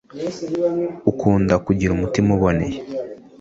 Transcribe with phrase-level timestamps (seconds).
[1.11, 2.77] ukunda kugira umutima uboneye,